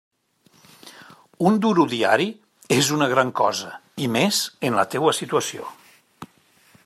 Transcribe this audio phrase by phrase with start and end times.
[1.49, 2.25] Un duro diari
[2.77, 3.71] és una gran cosa,
[4.07, 5.69] i més en la teua situació.